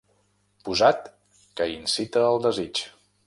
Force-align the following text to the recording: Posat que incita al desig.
Posat 0.69 1.03
que 1.61 1.69
incita 1.75 2.27
al 2.31 2.41
desig. 2.49 2.83